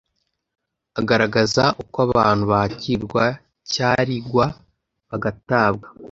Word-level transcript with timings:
Agaragaza 0.99 1.63
uko 1.81 1.97
abantu 2.07 2.43
bakirwa 2.53 3.23
cyari, 3.71 4.15
gwa 4.27 4.47
bagatabwa. 5.09 5.87